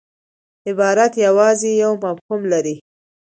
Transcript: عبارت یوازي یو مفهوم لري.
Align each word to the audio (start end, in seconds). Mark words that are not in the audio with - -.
عبارت 0.69 1.13
یوازي 1.25 1.71
یو 1.83 1.91
مفهوم 2.03 2.41
لري. 2.51 2.75